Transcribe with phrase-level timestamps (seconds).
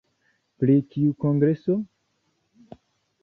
[0.61, 1.75] Pri kiu kongreso?